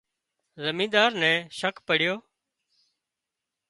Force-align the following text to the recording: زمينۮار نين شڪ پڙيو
زمينۮار 0.63 1.11
نين 1.21 1.37
شڪ 1.59 1.75
پڙيو 1.87 2.15